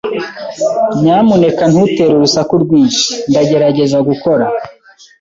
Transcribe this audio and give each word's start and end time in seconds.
Nyamuneka 1.01 1.63
ntutere 1.71 2.11
urusaku 2.15 2.53
rwinshi. 2.63 3.05
Ndagerageza 3.29 3.97
gukora. 4.07 4.45